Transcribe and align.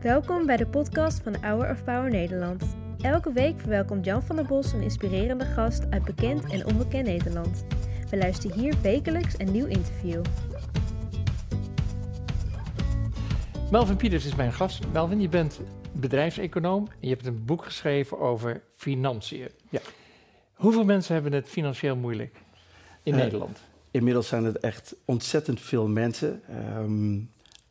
Welkom 0.00 0.46
bij 0.46 0.56
de 0.56 0.66
podcast 0.66 1.22
van 1.22 1.36
Hour 1.40 1.70
of 1.70 1.84
Power 1.84 2.10
Nederland. 2.10 2.76
Elke 3.00 3.32
week 3.32 3.60
verwelkomt 3.60 4.04
Jan 4.04 4.22
van 4.22 4.36
der 4.36 4.46
Bos 4.46 4.72
een 4.72 4.82
inspirerende 4.82 5.44
gast 5.44 5.90
uit 5.90 6.04
bekend 6.04 6.52
en 6.52 6.66
onbekend 6.66 7.06
Nederland. 7.06 7.64
We 8.10 8.16
luisteren 8.16 8.58
hier 8.58 8.74
wekelijks 8.82 9.34
een 9.38 9.52
nieuw 9.52 9.66
interview. 9.66 10.22
Melvin 13.70 13.96
Pieters 13.96 14.26
is 14.26 14.34
mijn 14.34 14.52
gast. 14.52 14.86
Melvin, 14.92 15.20
je 15.20 15.28
bent 15.28 15.60
bedrijfseconoom 15.92 16.86
en 16.88 17.08
je 17.08 17.14
hebt 17.14 17.26
een 17.26 17.44
boek 17.44 17.64
geschreven 17.64 18.18
over 18.18 18.62
financiën. 18.76 19.48
Ja. 19.70 19.80
Hoeveel 20.52 20.84
mensen 20.84 21.14
hebben 21.14 21.32
het 21.32 21.48
financieel 21.48 21.96
moeilijk 21.96 22.36
in 23.02 23.12
Eh, 23.12 23.18
Nederland? 23.18 23.58
Inmiddels 23.90 24.28
zijn 24.28 24.44
het 24.44 24.58
echt 24.58 24.96
ontzettend 25.04 25.60
veel 25.60 25.88
mensen. 25.88 26.42
Ehm, 26.48 27.18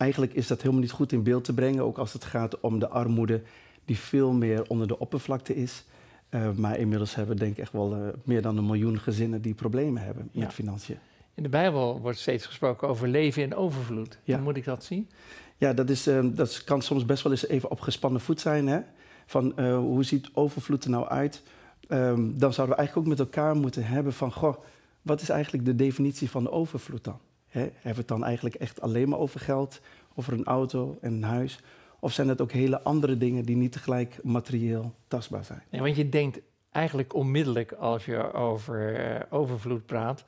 eigenlijk 0.02 0.33
is 0.33 0.47
dat 0.47 0.61
helemaal 0.61 0.81
niet 0.81 0.91
goed 0.91 1.11
in 1.11 1.23
beeld 1.23 1.43
te 1.43 1.54
brengen, 1.54 1.83
ook 1.83 1.97
als 1.97 2.14
het 2.14 2.23
gaat 2.23 2.60
om 2.60 2.79
de 2.79 2.87
armoede 2.89 3.41
die 3.86 3.97
veel 3.97 4.32
meer 4.32 4.68
onder 4.68 4.87
de 4.87 5.00
oppervlakte 5.00 5.55
is. 5.55 5.86
Eh, 6.29 6.51
maar 6.55 6.79
inmiddels 6.79 7.15
hebben 7.15 7.33
we 7.36 7.41
denk 7.41 7.55
ik 7.55 7.61
echt 7.61 7.71
wel 7.71 7.93
eh, 7.96 8.00
meer 8.24 8.41
dan 8.41 8.57
een 8.57 8.65
miljoen 8.65 9.00
gezinnen 9.00 9.41
die 9.41 9.54
problemen 9.54 10.04
hebben 10.04 10.29
met 10.32 10.43
Ja. 10.43 10.51
financiën. 10.51 10.97
In 11.33 11.43
de 11.43 11.50
Bijbel 11.50 12.00
wordt 12.01 12.19
steeds 12.19 12.46
gesproken 12.46 12.87
over 12.87 13.07
leven 13.07 13.41
in 13.43 13.55
overvloed. 13.55 14.18
Ja. 14.24 14.36
Hoe 14.36 14.43
moet 14.43 14.57
ik 14.57 14.64
dat 14.64 14.83
zien? 14.83 15.10
Ja, 15.57 15.74
dat, 15.74 15.89
is, 15.89 16.07
ehm, 16.07 16.33
dat 16.33 16.63
kan 16.63 16.82
soms 16.82 17.05
best 17.05 17.24
wel 17.24 17.32
eens 17.32 17.47
even 17.47 17.71
op 17.71 17.79
gespannen 17.82 18.21
voet 18.21 18.39
zijn. 18.41 18.68
Hè? 18.68 18.79
Van 19.25 19.57
eh, 19.57 19.77
hoe 19.77 20.04
ziet 20.04 20.29
overvloed 20.33 20.83
er 20.83 20.89
nou 20.89 21.07
uit? 21.07 21.43
Ehm, 21.88 22.32
dan 22.38 22.54
zouden 22.54 22.75
we 22.75 22.82
eigenlijk 22.82 22.97
ook 22.97 23.18
met 23.18 23.19
elkaar 23.19 23.55
moeten 23.55 23.86
hebben 23.86 24.13
van... 24.13 24.32
Goh, 24.33 24.55
wat 25.02 25.21
is 25.21 25.29
eigenlijk 25.29 25.65
de 25.65 25.75
definitie 25.75 26.29
van 26.29 26.43
de 26.43 26.52
overvloed 26.52 27.04
dan? 27.04 27.19
Hè? 27.51 27.60
Hebben 27.61 27.82
we 27.82 27.89
het 28.00 28.07
dan 28.07 28.23
eigenlijk 28.23 28.55
echt 28.55 28.82
alleen 28.82 29.10
maar 29.10 29.19
over 29.19 29.39
geld, 29.39 29.82
over 30.15 30.33
een 30.33 30.46
auto 30.46 30.97
en 31.01 31.14
een 31.14 31.23
huis? 31.23 31.60
Of 32.00 32.14
zijn 32.14 32.27
het 32.27 32.41
ook 32.41 32.52
hele 32.52 32.81
andere 32.81 33.17
dingen 33.17 33.44
die 33.44 33.55
niet 33.55 33.71
tegelijk 33.71 34.19
materieel 34.23 34.94
tastbaar 35.07 35.44
zijn? 35.44 35.63
Nee, 35.69 35.81
want 35.81 35.95
je 35.95 36.09
denkt 36.09 36.39
eigenlijk 36.72 37.13
onmiddellijk 37.13 37.72
als 37.72 38.05
je 38.05 38.33
over 38.33 38.95
eh, 38.95 39.22
overvloed 39.29 39.85
praat... 39.85 40.23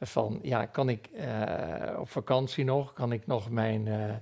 van 0.00 0.38
ja, 0.42 0.66
kan 0.66 0.88
ik 0.88 1.06
eh, 1.06 2.00
op 2.00 2.08
vakantie 2.10 2.64
nog? 2.64 2.92
Kan 2.92 3.12
ik 3.12 3.26
nog 3.26 3.50
mijn 3.50 3.86
eh, 3.88 4.14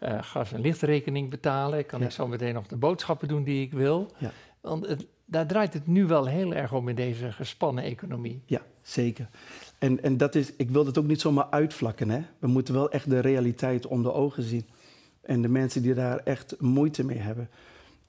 Ja. 0.00 0.22
gas- 0.22 0.52
en 0.52 0.60
lichtrekening 0.60 1.30
betalen? 1.30 1.86
Kan 1.86 2.00
Ja. 2.00 2.04
ik 2.06 2.10
zo 2.12 2.26
meteen 2.28 2.54
nog 2.54 2.66
de 2.66 2.76
boodschappen 2.76 3.28
doen 3.28 3.44
die 3.44 3.62
ik 3.64 3.72
wil? 3.72 4.10
Ja. 4.18 4.30
Want 4.60 4.86
het, 4.86 5.06
daar 5.24 5.46
draait 5.46 5.74
het 5.74 5.86
nu 5.86 6.06
wel 6.06 6.26
heel 6.26 6.54
erg 6.54 6.72
om 6.72 6.88
in 6.88 6.94
deze 6.94 7.32
gespannen 7.32 7.84
economie. 7.84 8.42
Ja, 8.46 8.60
zeker. 8.82 9.28
En, 9.84 10.02
en 10.02 10.16
dat 10.16 10.34
is, 10.34 10.52
ik 10.56 10.70
wil 10.70 10.84
dat 10.84 10.98
ook 10.98 11.06
niet 11.06 11.20
zomaar 11.20 11.46
uitvlakken. 11.50 12.10
Hè? 12.10 12.20
We 12.38 12.46
moeten 12.46 12.74
wel 12.74 12.90
echt 12.90 13.10
de 13.10 13.20
realiteit 13.20 13.86
onder 13.86 14.12
ogen 14.12 14.42
zien. 14.42 14.66
En 15.22 15.42
de 15.42 15.48
mensen 15.48 15.82
die 15.82 15.94
daar 15.94 16.18
echt 16.18 16.60
moeite 16.60 17.04
mee 17.04 17.18
hebben. 17.18 17.48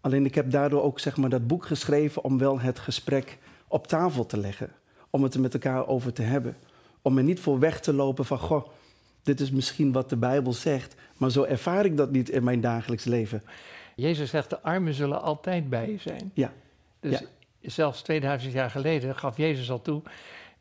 Alleen 0.02 0.26
ik 0.26 0.36
heb 0.36 0.52
daardoor 0.52 0.82
ook 0.82 1.00
zeg 1.00 1.18
maar, 1.18 1.30
dat 1.30 1.48
boek 1.48 1.66
geschreven 1.66 2.24
om 2.24 2.38
wel 2.38 2.60
het 2.60 2.80
gesprek 2.80 3.38
op 3.68 3.88
tafel 3.88 4.26
te 4.26 4.38
leggen. 4.38 4.70
Om 5.10 5.24
het 5.24 5.34
er 5.34 5.40
met 5.40 5.54
elkaar 5.54 5.88
over 5.88 6.14
te 6.14 6.22
hebben. 6.22 6.56
Om 7.02 7.18
er 7.18 7.24
niet 7.24 7.40
voor 7.40 7.60
weg 7.60 7.80
te 7.80 7.94
lopen 7.94 8.26
van, 8.26 8.40
goh, 8.40 8.68
dit 9.24 9.40
is 9.40 9.52
misschien 9.52 9.92
wat 9.92 10.10
de 10.10 10.18
Bijbel 10.18 10.54
zegt. 10.54 10.96
Maar 11.18 11.32
zo 11.32 11.44
ervaar 11.44 11.86
ik 11.86 11.98
dat 11.98 12.12
niet 12.12 12.30
in 12.30 12.44
mijn 12.44 12.62
dagelijks 12.62 13.04
leven. 13.04 13.44
Jezus 13.96 14.30
zegt, 14.30 14.50
de 14.50 14.62
armen 14.62 14.94
zullen 14.94 15.22
altijd 15.22 15.70
bij 15.70 15.92
je 15.92 15.98
zijn. 15.98 16.32
Ja. 16.34 16.54
Dus 17.00 17.20
Ja. 17.20 17.70
zelfs 17.70 18.02
2000 18.02 18.54
jaar 18.54 18.70
geleden 18.70 19.16
gaf 19.16 19.38
Jezus 19.38 19.72
al 19.72 19.82
toe, 19.82 20.02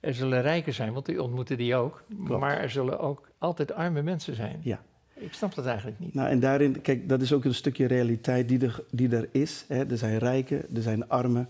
er 0.05 0.15
zullen 0.15 0.43
rijken 0.43 0.75
zijn, 0.75 0.93
want 0.93 1.07
die 1.07 1.23
ontmoette 1.23 1.57
die 1.57 1.75
ook. 1.75 2.03
Klopt. 2.25 2.41
Maar 2.41 2.59
er 2.59 2.71
zullen 2.71 3.01
ook 3.01 3.29
altijd 3.39 3.73
arme 3.73 4.03
mensen 4.03 4.35
zijn. 4.35 4.61
Ja. 4.63 4.81
Ik 5.15 5.33
snap 5.33 5.55
dat 5.55 5.67
eigenlijk 5.67 5.99
niet. 5.99 6.15
Nou, 6.15 6.29
en 6.29 6.41
daarin, 6.41 6.81
kijk, 6.81 7.09
dat 7.09 7.21
is 7.21 7.33
ook 7.33 7.45
een 7.45 7.55
stukje 7.55 7.87
realiteit 7.87 8.49
die 8.49 8.61
er, 8.61 8.85
die 8.91 9.17
er 9.17 9.29
is. 9.33 9.65
Hè. 9.69 9.91
Er 9.91 9.99
zijn 9.99 10.19
rijken, 10.19 10.75
er 10.75 10.83
zijn 10.83 11.09
armen. 11.09 11.49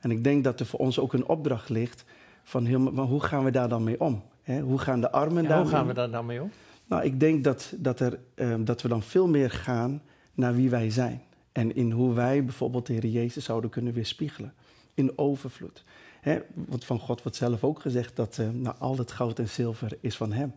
En 0.00 0.10
ik 0.10 0.24
denk 0.24 0.44
dat 0.44 0.60
er 0.60 0.66
voor 0.66 0.78
ons 0.78 0.98
ook 0.98 1.12
een 1.12 1.26
opdracht 1.26 1.68
ligt 1.68 2.04
van 2.42 2.94
maar 2.94 3.04
hoe 3.04 3.22
gaan 3.22 3.44
we 3.44 3.50
daar 3.50 3.68
dan 3.68 3.84
mee 3.84 4.00
om? 4.00 4.22
Hè? 4.42 4.60
Hoe 4.60 4.78
gaan 4.78 5.00
de 5.00 5.10
armen 5.10 5.42
Ja, 5.42 5.48
daar 5.48 5.60
hoe 5.60 5.68
gaan 5.68 5.86
we 5.86 5.92
daar 5.92 6.10
dan 6.10 6.26
mee 6.26 6.42
om? 6.42 6.50
Nou, 6.86 7.04
ik 7.04 7.20
denk 7.20 7.44
dat, 7.44 7.72
dat, 7.76 8.00
er, 8.00 8.18
ehm, 8.34 8.64
dat 8.64 8.82
we 8.82 8.88
dan 8.88 9.02
veel 9.02 9.28
meer 9.28 9.50
gaan 9.50 10.02
naar 10.34 10.54
wie 10.54 10.70
wij 10.70 10.90
zijn. 10.90 11.22
En 11.52 11.74
in 11.74 11.90
hoe 11.90 12.14
wij 12.14 12.44
bijvoorbeeld 12.44 12.86
de 12.86 12.92
Heer 12.92 13.06
Jezus 13.06 13.44
zouden 13.44 13.70
kunnen 13.70 13.92
weerspiegelen. 13.92 14.52
In 14.94 15.18
overvloed. 15.18 15.84
Hè, 16.20 16.38
want 16.54 16.84
van 16.84 16.98
God 16.98 17.22
wordt 17.22 17.36
zelf 17.38 17.64
ook 17.64 17.80
gezegd 17.80 18.16
dat 18.16 18.38
eh, 18.38 18.48
nou, 18.48 18.76
al 18.78 18.98
het 18.98 19.12
goud 19.12 19.38
en 19.38 19.48
zilver 19.48 19.98
is 20.00 20.16
van 20.16 20.32
Hem. 20.32 20.52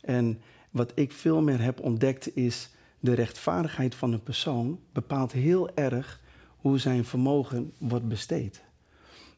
En 0.00 0.40
wat 0.70 0.92
ik 0.94 1.12
veel 1.12 1.42
meer 1.42 1.60
heb 1.60 1.80
ontdekt 1.80 2.36
is 2.36 2.70
de 3.00 3.12
rechtvaardigheid 3.14 3.94
van 3.94 4.12
een 4.12 4.22
persoon 4.22 4.80
bepaalt 4.92 5.32
heel 5.32 5.74
erg 5.74 6.20
hoe 6.56 6.78
zijn 6.78 7.04
vermogen 7.04 7.72
wordt 7.78 8.08
besteed. 8.08 8.62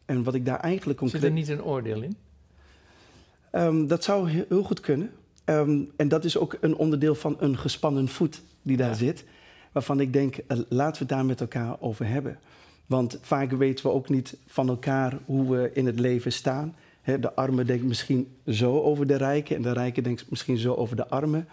En 0.05 0.23
wat 0.23 0.35
ik 0.35 0.47
daar 0.47 0.61
eigenlijk 0.61 0.99
Zit 0.99 1.11
concreet... 1.11 1.31
er 1.31 1.37
niet 1.37 1.49
een 1.49 1.63
oordeel 1.63 2.03
in? 2.03 2.17
Ehm, 3.51 3.87
dat 3.87 4.05
zou 4.05 4.31
he- 4.31 4.45
heel 4.49 4.63
goed 4.63 4.81
kunnen. 4.81 5.11
Ehm, 5.45 5.83
en 5.97 6.09
dat 6.09 6.25
is 6.25 6.39
ook 6.39 6.57
een 6.61 6.77
onderdeel 6.77 7.15
van 7.15 7.37
een 7.39 7.59
gespannen 7.59 8.09
voet 8.09 8.43
die 8.63 8.77
daar 8.77 8.89
Ja. 8.89 8.95
zit. 8.95 9.25
Waarvan 9.73 10.01
ik 10.01 10.13
denk, 10.13 10.37
eh, 10.37 10.59
laten 10.69 10.93
we 10.93 10.99
het 10.99 11.09
daar 11.09 11.25
met 11.25 11.41
elkaar 11.41 11.81
over 11.81 12.07
hebben. 12.07 12.39
Want 12.87 13.19
vaak 13.21 13.51
weten 13.51 13.87
we 13.87 13.93
ook 13.93 14.09
niet 14.09 14.37
van 14.47 14.69
elkaar 14.69 15.19
hoe 15.25 15.57
we 15.57 15.71
in 15.73 15.87
het 15.87 16.01
leven 16.01 16.33
staan. 16.33 16.77
De 17.21 17.35
armen 17.35 17.67
denken 17.67 17.87
misschien 17.87 18.37
zo 18.47 18.81
over 18.81 19.07
de 19.07 19.17
rijken 19.17 19.57
en 19.57 19.63
de 19.63 19.73
rijken 19.73 20.03
denken 20.03 20.27
misschien 20.29 20.59
zo 20.59 20.75
over 20.75 20.97
de 20.97 21.09
armen. 21.09 21.49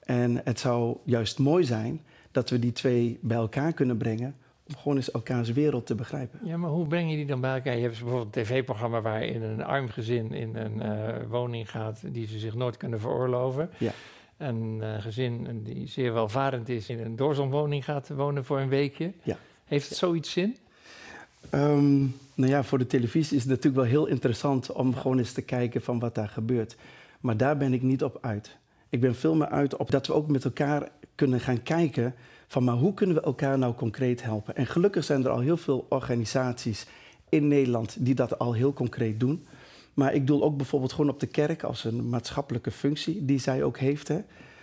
En 0.00 0.40
het 0.44 0.60
zou 0.60 0.96
juist 1.04 1.38
mooi 1.38 1.64
zijn 1.64 2.00
dat 2.30 2.50
we 2.50 2.58
die 2.58 2.72
twee 2.72 3.18
bij 3.20 3.36
elkaar 3.36 3.72
kunnen 3.72 3.96
brengen 3.96 4.34
om 4.68 4.76
gewoon 4.76 4.96
eens 4.96 5.10
elkaars 5.10 5.52
wereld 5.52 5.86
te 5.86 5.94
begrijpen. 5.94 6.40
Ja, 6.44 6.56
maar 6.56 6.70
hoe 6.70 6.86
breng 6.86 7.10
je 7.10 7.16
die 7.16 7.26
dan 7.26 7.40
bij 7.40 7.54
elkaar? 7.54 7.76
Je 7.76 7.82
hebt 7.82 7.98
bijvoorbeeld 7.98 8.36
een 8.36 8.42
tv-programma 8.42 9.00
waarin 9.00 9.42
een 9.42 9.64
arm 9.64 9.88
gezin 9.88 10.32
in 10.32 10.56
een 10.56 10.82
eh, 10.82 11.16
woning 11.28 11.70
gaat 11.70 12.02
die 12.12 12.26
ze 12.26 12.38
zich 12.38 12.54
nooit 12.54 12.76
kunnen 12.76 13.00
veroorloven. 13.00 13.70
Ja. 13.78 13.92
Een 14.36 14.78
eh, 14.82 15.02
gezin 15.02 15.62
die 15.62 15.86
zeer 15.86 16.12
welvarend 16.12 16.68
is 16.68 16.88
in 16.88 16.98
een 16.98 17.16
doorzonwoning 17.16 17.84
gaat 17.84 18.08
wonen 18.08 18.44
voor 18.44 18.60
een 18.60 18.68
weekje. 18.68 19.12
Ja. 19.22 19.36
Heeft 19.70 19.88
het 19.88 19.98
zoiets 19.98 20.30
zin? 20.30 20.56
Ehm, 21.50 21.98
nou 22.34 22.50
ja, 22.50 22.64
voor 22.64 22.78
de 22.78 22.86
televisie 22.86 23.36
is 23.36 23.42
het 23.42 23.50
natuurlijk 23.50 23.76
wel 23.76 23.90
heel 23.90 24.06
interessant 24.06 24.72
om 24.72 24.94
gewoon 24.94 25.18
eens 25.18 25.32
te 25.32 25.42
kijken 25.42 25.82
van 25.82 25.98
wat 25.98 26.14
daar 26.14 26.28
gebeurt. 26.28 26.76
Maar 27.20 27.36
daar 27.36 27.56
ben 27.56 27.72
ik 27.72 27.82
niet 27.82 28.04
op 28.04 28.18
uit. 28.20 28.56
Ik 28.88 29.00
ben 29.00 29.14
veel 29.14 29.34
meer 29.34 29.48
uit 29.48 29.76
op 29.76 29.90
dat 29.90 30.06
we 30.06 30.12
ook 30.12 30.28
met 30.28 30.44
elkaar 30.44 30.88
kunnen 31.14 31.40
gaan 31.40 31.62
kijken 31.62 32.14
van 32.46 32.64
maar 32.64 32.74
hoe 32.74 32.94
kunnen 32.94 33.16
we 33.16 33.22
elkaar 33.22 33.58
nou 33.58 33.74
concreet 33.74 34.22
helpen. 34.22 34.56
En 34.56 34.66
gelukkig 34.66 35.04
zijn 35.04 35.24
er 35.24 35.30
al 35.30 35.40
heel 35.40 35.56
veel 35.56 35.86
organisaties 35.88 36.86
in 37.28 37.48
Nederland 37.48 37.96
die 37.98 38.14
dat 38.14 38.38
al 38.38 38.52
heel 38.52 38.72
concreet 38.72 39.20
doen. 39.20 39.46
Maar 39.94 40.14
ik 40.14 40.26
doel 40.26 40.42
ook 40.42 40.56
bijvoorbeeld 40.56 40.92
gewoon 40.92 41.10
op 41.10 41.20
de 41.20 41.26
kerk 41.26 41.62
als 41.62 41.84
een 41.84 42.08
maatschappelijke 42.08 42.70
functie 42.70 43.24
die 43.24 43.38
zij 43.38 43.62
ook 43.62 43.78
heeft. 43.78 44.08
Hè, 44.08 44.20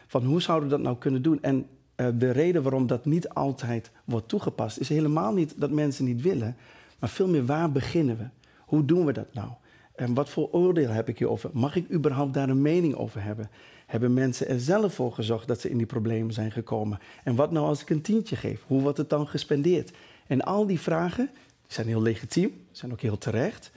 van 0.08 0.24
hoe 0.24 0.42
zouden 0.42 0.70
we 0.70 0.76
dat 0.76 0.84
nou 0.84 0.98
kunnen 0.98 1.22
doen? 1.22 1.42
En 1.42 1.68
eh, 1.98 2.08
de 2.14 2.32
reden 2.32 2.64
waarom 2.64 2.88
dat 2.88 3.06
niet 3.06 3.30
altijd 3.30 3.92
wordt 4.06 4.28
toegepast 4.28 4.80
is 4.80 4.90
helemaal 4.90 5.34
niet 5.34 5.54
dat 5.58 5.72
mensen 5.72 6.06
niet 6.06 6.22
willen, 6.22 6.56
maar 7.00 7.10
veel 7.10 7.28
meer 7.28 7.46
waar 7.46 7.72
beginnen 7.72 8.18
we? 8.18 8.26
Hoe 8.66 8.86
doen 8.86 9.06
we 9.06 9.14
dat 9.14 9.34
nou? 9.34 9.50
En 9.96 10.14
wat 10.14 10.30
voor 10.30 10.50
oordeel 10.52 10.90
heb 10.90 11.10
ik 11.10 11.18
hierover? 11.18 11.50
Mag 11.54 11.76
ik 11.76 11.92
überhaupt 11.92 12.34
daar 12.34 12.50
een 12.50 12.62
mening 12.62 12.96
over 12.96 13.24
hebben? 13.24 13.50
Hebben 13.86 14.14
mensen 14.14 14.48
er 14.48 14.60
zelf 14.60 14.94
voor 14.94 15.14
gezorgd 15.14 15.48
dat 15.48 15.62
ze 15.62 15.70
in 15.70 15.78
die 15.78 15.86
problemen 15.86 16.34
zijn 16.34 16.52
gekomen? 16.52 17.00
En 17.24 17.36
wat 17.36 17.52
nou 17.52 17.66
als 17.66 17.82
ik 17.82 17.90
een 17.90 18.02
tientje 18.02 18.36
geef? 18.36 18.64
Hoe 18.68 18.82
wordt 18.82 18.98
het 18.98 19.10
dan 19.10 19.28
gespendeerd? 19.28 19.92
En 20.28 20.42
al 20.42 20.66
die 20.66 20.80
vragen 20.80 21.30
zijn 21.68 21.88
heel 21.88 22.02
legitiem, 22.02 22.66
zijn 22.72 22.92
ook 22.92 23.02
heel 23.02 23.18
terecht. 23.18 23.72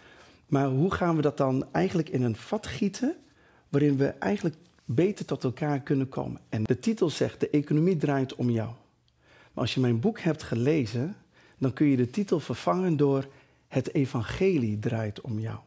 Maar 0.47 0.69
hoe 0.69 0.93
gaan 0.93 1.17
we 1.17 1.23
dat 1.23 1.37
dan 1.37 1.67
eigenlijk 1.73 2.09
in 2.09 2.23
een 2.23 2.37
vat 2.37 2.67
gieten 2.67 3.17
waarin 3.69 3.97
we 3.97 4.07
eigenlijk 4.07 4.57
beter 4.95 5.25
tot 5.25 5.45
elkaar 5.45 5.81
kunnen 5.81 6.09
komen? 6.09 6.41
En 6.49 6.63
de 6.63 6.79
titel 6.79 7.11
zegt: 7.11 7.41
De 7.41 7.51
economie 7.51 7.97
draait 7.97 8.35
om 8.35 8.51
jou. 8.51 8.69
Maar 9.53 9.65
als 9.65 9.75
je 9.75 9.81
mijn 9.81 10.01
boek 10.01 10.21
hebt 10.21 10.43
gelezen, 10.43 11.17
dan 11.59 11.73
kun 11.73 11.87
je 11.87 11.97
de 11.97 12.11
titel 12.11 12.41
vervangen 12.41 12.97
door 12.97 13.29
Het 13.69 13.95
Evangelie 13.95 14.79
draait 14.79 15.21
om 15.21 15.39
jou. 15.39 15.59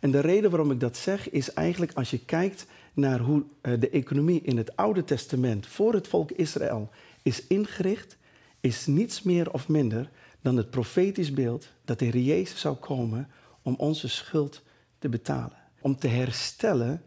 En 0.00 0.10
de 0.10 0.20
reden 0.20 0.50
waarom 0.50 0.70
ik 0.70 0.80
dat 0.80 0.96
zeg 0.96 1.30
is 1.30 1.52
eigenlijk 1.52 1.92
als 1.92 2.10
je 2.10 2.24
kijkt 2.24 2.66
naar 2.94 3.20
hoe 3.20 3.44
eh, 3.60 3.80
de 3.80 3.90
economie 3.90 4.40
in 4.42 4.56
het 4.56 4.76
Oude 4.76 5.04
Testament 5.04 5.66
voor 5.66 5.94
het 5.94 6.08
volk 6.08 6.30
Israël 6.30 6.90
is 7.22 7.46
ingericht, 7.46 8.16
is 8.60 8.86
niets 8.86 9.22
meer 9.22 9.52
of 9.52 9.68
minder 9.68 10.10
dan 10.40 10.56
het 10.56 10.70
profetisch 10.70 11.32
beeld 11.32 11.68
dat 11.84 11.98
de 11.98 12.24
Jezus 12.24 12.60
zou 12.60 12.76
komen 12.76 13.28
om 13.62 13.74
onze 13.74 14.08
schuld 14.08 14.62
te 14.98 15.08
betalen. 15.08 15.56
Om 15.80 15.96
te 15.96 16.08
herstellen 16.08 17.02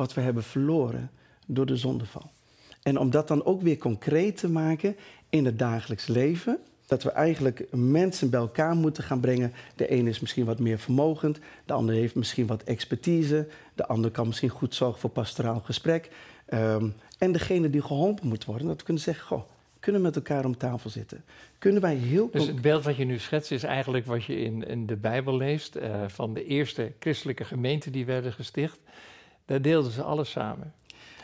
wat 0.00 0.14
we 0.14 0.20
hebben 0.20 0.42
verloren 0.42 1.10
door 1.46 1.66
de 1.66 1.76
zondeval. 1.76 2.30
En 2.82 2.98
om 2.98 3.10
dat 3.10 3.28
dan 3.28 3.44
ook 3.44 3.62
weer 3.62 3.78
concreet 3.78 4.36
te 4.36 4.50
maken 4.50 4.96
in 5.28 5.44
het 5.44 5.58
dagelijks 5.58 6.06
leven. 6.06 6.58
Dat 6.86 7.02
we 7.02 7.10
eigenlijk 7.10 7.66
mensen 7.72 8.30
bij 8.30 8.40
elkaar 8.40 8.74
moeten 8.74 9.04
gaan 9.04 9.20
brengen. 9.20 9.52
De 9.76 9.88
ene 9.88 10.08
is 10.08 10.20
misschien 10.20 10.44
wat 10.44 10.58
meer 10.58 10.78
vermogend, 10.78 11.38
de 11.64 11.72
ander 11.72 11.94
heeft 11.94 12.14
misschien 12.14 12.46
wat 12.46 12.62
expertise, 12.62 13.48
de 13.74 13.86
ander 13.86 14.10
kan 14.10 14.26
misschien 14.26 14.48
goed 14.48 14.74
zorgen 14.74 15.00
voor 15.00 15.10
pastoraal 15.10 15.60
gesprek. 15.60 16.10
Ehm, 16.46 16.88
en 17.18 17.32
degene 17.32 17.70
die 17.70 17.82
geholpen 17.82 18.28
moet 18.28 18.44
worden, 18.44 18.66
dat 18.66 18.78
we 18.78 18.84
kunnen 18.84 19.02
zeggen, 19.02 19.26
goh, 19.26 19.42
kunnen 19.80 20.00
we 20.00 20.06
met 20.06 20.16
elkaar 20.16 20.44
om 20.44 20.56
tafel 20.56 20.90
zitten? 20.90 21.24
Kunnen 21.58 21.82
wij 21.82 21.94
heel... 21.94 22.30
Dus 22.30 22.46
het 22.46 22.62
beeld 22.62 22.84
wat 22.84 22.96
je 22.96 23.04
nu 23.04 23.18
schetst 23.18 23.50
is 23.50 23.62
eigenlijk 23.62 24.06
wat 24.06 24.24
je 24.24 24.36
in, 24.36 24.66
in 24.66 24.86
de 24.86 24.96
Bijbel 24.96 25.36
leest 25.36 25.74
eh, 25.74 26.04
van 26.06 26.34
de 26.34 26.44
eerste 26.44 26.92
christelijke 26.98 27.44
gemeenten 27.44 27.92
die 27.92 28.04
werden 28.04 28.32
gesticht. 28.32 28.78
Daar 29.50 29.62
deelden 29.62 29.92
ze 29.92 30.02
alles 30.02 30.30
samen. 30.30 30.72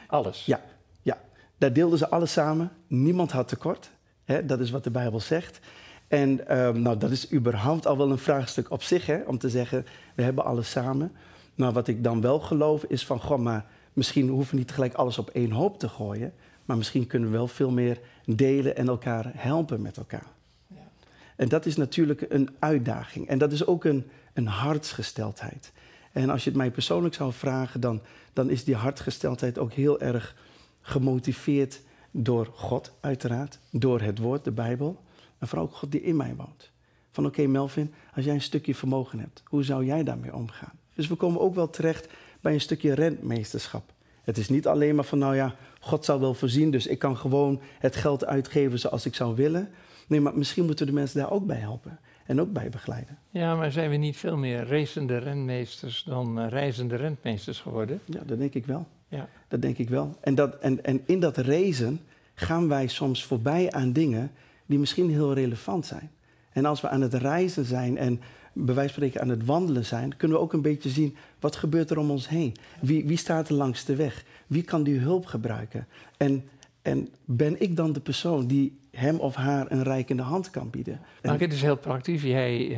Alles. 0.06 0.44
Ja, 0.44 0.60
ja. 1.02 1.18
daar 1.58 1.72
deelden 1.72 1.98
ze 1.98 2.08
alles 2.08 2.32
samen. 2.32 2.72
Niemand 2.86 3.32
had 3.32 3.48
tekort. 3.48 3.90
Hè? 4.24 4.46
Dat 4.46 4.60
is 4.60 4.70
wat 4.70 4.84
de 4.84 4.90
Bijbel 4.90 5.20
zegt. 5.20 5.60
En 6.08 6.48
ehm, 6.48 6.82
nou, 6.82 6.98
dat 6.98 7.10
is 7.10 7.32
überhaupt 7.32 7.86
al 7.86 7.96
wel 7.96 8.10
een 8.10 8.18
vraagstuk 8.18 8.70
op 8.70 8.82
zich, 8.82 9.06
hè? 9.06 9.22
om 9.26 9.38
te 9.38 9.50
zeggen, 9.50 9.86
we 10.14 10.22
hebben 10.22 10.44
alles 10.44 10.70
samen. 10.70 11.12
Maar 11.54 11.72
wat 11.72 11.88
ik 11.88 12.04
dan 12.04 12.20
wel 12.20 12.40
geloof 12.40 12.84
is 12.84 13.06
van, 13.06 13.20
goh, 13.20 13.38
maar 13.38 13.66
misschien 13.92 14.28
hoeven 14.28 14.54
we 14.54 14.58
niet 14.58 14.72
gelijk 14.72 14.94
alles 14.94 15.18
op 15.18 15.30
één 15.30 15.50
hoop 15.50 15.78
te 15.78 15.88
gooien. 15.88 16.34
Maar 16.64 16.76
misschien 16.76 17.06
kunnen 17.06 17.30
we 17.30 17.36
wel 17.36 17.48
veel 17.48 17.70
meer 17.70 18.00
delen 18.24 18.76
en 18.76 18.88
elkaar 18.88 19.30
helpen 19.34 19.82
met 19.82 19.96
elkaar. 19.96 20.26
Ja. 20.66 20.88
En 21.36 21.48
dat 21.48 21.66
is 21.66 21.76
natuurlijk 21.76 22.26
een 22.28 22.56
uitdaging. 22.58 23.28
En 23.28 23.38
dat 23.38 23.52
is 23.52 23.66
ook 23.66 23.84
een, 23.84 24.10
een 24.32 24.46
hartsgesteldheid. 24.46 25.72
En 26.16 26.30
als 26.30 26.44
je 26.44 26.48
het 26.48 26.58
mij 26.58 26.70
persoonlijk 26.70 27.14
zou 27.14 27.32
vragen, 27.32 27.80
dan, 27.80 28.00
dan 28.32 28.50
is 28.50 28.64
die 28.64 28.74
hartsgesteldheid 28.74 29.58
ook 29.58 29.72
heel 29.72 30.00
erg 30.00 30.36
gemotiveerd 30.80 31.80
door 32.10 32.48
God, 32.54 32.92
uiteraard. 33.00 33.58
Door 33.70 34.00
het 34.00 34.18
woord, 34.18 34.44
de 34.44 34.50
Bijbel. 34.50 35.02
En 35.38 35.48
vooral 35.48 35.66
ook 35.66 35.74
God 35.74 35.92
die 35.92 36.02
in 36.02 36.16
mij 36.16 36.34
woont. 36.36 36.70
Van 37.10 37.26
oké 37.26 37.46
Melvin, 37.46 37.94
als 38.14 38.24
jij 38.24 38.34
een 38.34 38.40
stukje 38.40 38.74
vermogen 38.74 39.18
hebt, 39.18 39.42
hoe 39.44 39.64
zou 39.64 39.84
jij 39.84 40.04
daarmee 40.04 40.34
omgaan? 40.34 40.78
Dus 40.94 41.06
we 41.06 41.14
komen 41.14 41.40
ook 41.40 41.54
wel 41.54 41.70
terecht 41.70 42.08
bij 42.40 42.52
een 42.52 42.60
stukje 42.60 42.94
rentmeesterschap. 42.94 43.92
Het 44.22 44.38
is 44.38 44.48
niet 44.48 44.66
alleen 44.66 44.94
maar 44.94 45.04
van, 45.04 45.18
nou 45.18 45.34
ja, 45.34 45.54
God 45.80 46.04
zal 46.04 46.20
wel 46.20 46.34
voorzien, 46.34 46.70
dus 46.70 46.86
ik 46.86 46.98
kan 46.98 47.16
gewoon 47.16 47.60
het 47.78 47.96
geld 47.96 48.24
uitgeven 48.24 48.78
zoals 48.78 49.06
ik 49.06 49.14
zou 49.14 49.34
willen. 49.34 49.68
Nee, 50.06 50.20
maar 50.20 50.38
misschien 50.38 50.64
moeten 50.64 50.86
de 50.86 50.92
mensen 50.92 51.20
daar 51.20 51.30
ook 51.30 51.46
bij 51.46 51.58
helpen 51.58 51.98
en 52.26 52.40
ook 52.40 52.52
bij 52.52 52.68
begeleiden. 52.68 53.18
Ja, 53.30 53.54
maar 53.54 53.72
zijn 53.72 53.90
we 53.90 53.96
niet 53.96 54.16
veel 54.16 54.36
meer 54.36 54.66
racende 54.66 55.16
rentmeesters 55.16 56.02
dan 56.02 56.38
uh, 56.38 56.48
reizende 56.48 56.96
rentmeesters 56.96 57.60
geworden? 57.60 58.00
Ja, 58.04 58.20
dat 58.26 58.38
denk 58.38 58.54
ik 58.54 58.66
wel. 58.66 58.86
Ja. 59.08 59.28
Dat 59.48 59.62
denk 59.62 59.78
ik 59.78 59.88
wel. 59.88 60.16
En, 60.20 60.34
dat, 60.34 60.58
en, 60.58 60.84
en 60.84 61.00
in 61.06 61.20
dat 61.20 61.36
racen 61.36 62.00
gaan 62.34 62.68
wij 62.68 62.86
soms 62.86 63.24
voorbij 63.24 63.70
aan 63.70 63.92
dingen 63.92 64.30
die 64.66 64.78
misschien 64.78 65.10
heel 65.10 65.34
relevant 65.34 65.86
zijn. 65.86 66.10
En 66.52 66.64
als 66.64 66.80
we 66.80 66.88
aan 66.88 67.00
het 67.00 67.14
reizen 67.14 67.64
zijn 67.64 67.98
en 67.98 68.20
bij 68.52 68.74
wijze 68.74 68.92
van 68.92 69.02
spreken 69.02 69.20
aan 69.20 69.28
het 69.28 69.44
wandelen 69.44 69.84
zijn, 69.84 70.16
kunnen 70.16 70.36
we 70.36 70.42
ook 70.42 70.52
een 70.52 70.62
beetje 70.62 70.88
zien 70.88 71.16
wat 71.40 71.56
gebeurt 71.56 71.90
er 71.90 71.98
om 71.98 72.10
ons 72.10 72.28
heen. 72.28 72.54
Wie, 72.80 73.06
wie 73.06 73.16
staat 73.16 73.48
er 73.48 73.54
langs 73.54 73.84
de 73.84 73.96
weg? 73.96 74.24
Wie 74.46 74.62
kan 74.62 74.82
die 74.82 74.98
hulp 74.98 75.26
gebruiken? 75.26 75.86
En, 76.16 76.44
en 76.82 77.08
ben 77.24 77.60
ik 77.60 77.76
dan 77.76 77.92
de 77.92 78.00
persoon 78.00 78.46
die 78.46 78.78
hem 78.96 79.18
of 79.18 79.34
haar 79.34 79.70
een 79.70 79.82
rijkende 79.82 80.22
hand 80.22 80.50
kan 80.50 80.70
bieden? 80.70 81.00
Het 81.20 81.52
is 81.52 81.62
heel 81.62 81.76
praktisch. 81.76 82.22
Jij 82.22 82.68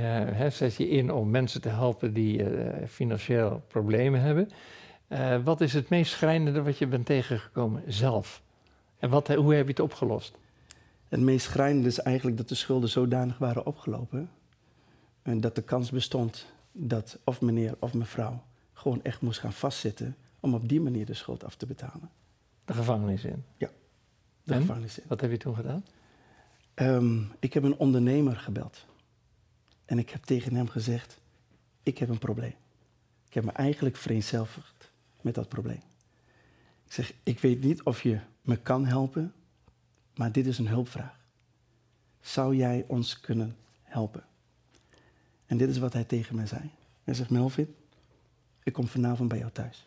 uh, 0.40 0.50
zet 0.50 0.76
je 0.76 0.88
in 0.88 1.12
om 1.12 1.30
mensen 1.30 1.60
te 1.60 1.68
helpen 1.68 2.12
die 2.12 2.52
uh, 2.52 2.70
financieel 2.88 3.62
problemen 3.68 4.20
hebben. 4.20 4.48
Uh, 5.08 5.44
wat 5.44 5.60
is 5.60 5.72
het 5.72 5.88
meest 5.88 6.12
schrijnende 6.12 6.62
wat 6.62 6.78
je 6.78 6.86
bent 6.86 7.06
tegengekomen 7.06 7.82
zelf? 7.86 8.42
En 8.98 9.10
wat, 9.10 9.28
hoe 9.28 9.54
heb 9.54 9.64
je 9.64 9.70
het 9.70 9.80
opgelost? 9.80 10.38
Het 11.08 11.20
meest 11.20 11.46
schrijnende 11.46 11.88
is 11.88 11.98
eigenlijk 11.98 12.36
dat 12.36 12.48
de 12.48 12.54
schulden 12.54 12.88
zodanig 12.88 13.38
waren 13.38 13.66
opgelopen 13.66 14.30
en 15.22 15.40
dat 15.40 15.54
de 15.54 15.62
kans 15.62 15.90
bestond 15.90 16.46
dat 16.72 17.18
of 17.24 17.40
meneer 17.40 17.74
of 17.78 17.94
mevrouw 17.94 18.42
gewoon 18.72 19.02
echt 19.02 19.20
moest 19.20 19.40
gaan 19.40 19.52
vastzitten 19.52 20.16
om 20.40 20.54
op 20.54 20.68
die 20.68 20.80
manier 20.80 21.06
de 21.06 21.14
schuld 21.14 21.44
af 21.44 21.54
te 21.54 21.66
betalen. 21.66 22.10
De 22.64 22.72
gevangenis 22.72 23.24
in? 23.24 23.44
Ja, 23.56 23.70
de 24.42 24.54
gevangenis 24.54 24.98
in. 24.98 25.04
Wat 25.08 25.20
heb 25.20 25.30
je 25.30 25.36
toen 25.36 25.54
gedaan? 25.54 25.84
Um, 26.80 27.32
ik 27.38 27.52
heb 27.52 27.62
een 27.62 27.76
ondernemer 27.76 28.36
gebeld. 28.36 28.86
En 29.84 29.98
ik 29.98 30.10
heb 30.10 30.22
tegen 30.22 30.54
hem 30.54 30.68
gezegd, 30.68 31.20
ik 31.82 31.98
heb 31.98 32.08
een 32.08 32.18
probleem. 32.18 32.54
Ik 33.26 33.34
heb 33.34 33.44
me 33.44 33.52
eigenlijk 33.52 33.96
vereenzelvigd 33.96 34.92
met 35.20 35.34
dat 35.34 35.48
probleem. 35.48 35.82
Ik 36.84 36.92
zeg, 36.92 37.12
ik 37.22 37.40
weet 37.40 37.62
niet 37.62 37.82
of 37.82 38.02
je 38.02 38.20
me 38.42 38.56
kan 38.56 38.86
helpen, 38.86 39.32
maar 40.14 40.32
dit 40.32 40.46
is 40.46 40.58
een 40.58 40.68
hulpvraag. 40.68 41.18
Zou 42.20 42.56
jij 42.56 42.84
ons 42.88 43.20
kunnen 43.20 43.56
helpen? 43.82 44.24
En 45.46 45.56
dit 45.56 45.68
is 45.68 45.78
wat 45.78 45.92
hij 45.92 46.04
tegen 46.04 46.36
mij 46.36 46.46
zei. 46.46 46.70
Hij 47.04 47.14
zegt, 47.14 47.30
Melvin, 47.30 47.74
ik 48.62 48.72
kom 48.72 48.88
vanavond 48.88 49.28
bij 49.28 49.38
jou 49.38 49.50
thuis. 49.50 49.86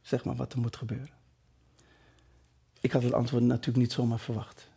Zeg 0.00 0.24
maar 0.24 0.36
wat 0.36 0.52
er 0.52 0.60
moet 0.60 0.76
gebeuren. 0.76 1.16
Ik 2.80 2.92
had 2.92 3.02
het 3.02 3.12
antwoord 3.12 3.42
natuurlijk 3.42 3.78
niet 3.78 3.92
zomaar 3.92 4.18
verwacht. 4.18 4.70